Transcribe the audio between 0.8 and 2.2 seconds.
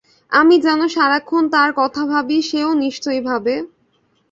সারাক্ষণ তার কথা